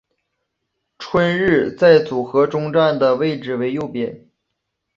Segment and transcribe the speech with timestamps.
[0.97, 4.25] 春日在组合中站的位置为右边。